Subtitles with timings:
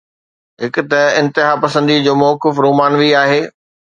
[0.63, 3.39] هڪ ته انتها پسنديءَ جو موقف رومانوي آهي.